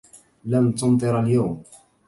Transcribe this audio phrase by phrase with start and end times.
[0.45, 1.63] لن تمطر اليوم.